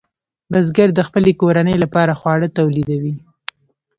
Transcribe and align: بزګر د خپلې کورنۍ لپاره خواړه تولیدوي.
بزګر 0.51 0.89
د 0.95 0.99
خپلې 1.07 1.31
کورنۍ 1.41 1.75
لپاره 1.83 2.13
خواړه 2.19 2.47
تولیدوي. 2.57 3.15